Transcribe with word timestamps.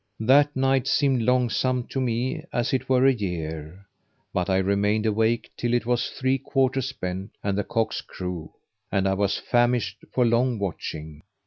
That 0.25 0.55
night 0.55 0.87
seemed 0.87 1.21
longsome 1.21 1.87
to 1.89 2.01
me 2.01 2.43
as 2.51 2.73
it 2.73 2.89
were 2.89 3.05
a 3.05 3.13
year: 3.13 3.85
but 4.33 4.49
I 4.49 4.57
remained 4.57 5.05
awake 5.05 5.51
till 5.55 5.75
it 5.75 5.85
was 5.85 6.09
three 6.09 6.39
quarters 6.39 6.89
spent 6.89 7.37
and 7.43 7.55
the 7.55 7.63
cocks 7.63 8.01
crew 8.01 8.51
and 8.91 9.07
I 9.07 9.13
was 9.13 9.37
famished 9.37 9.99
for 10.11 10.25
long 10.25 10.57
watching. 10.57 11.21